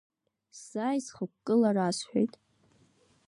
Сзааиз, 0.59 1.07
хықәкыла, 1.15 1.69
расҳәеит. 1.75 2.33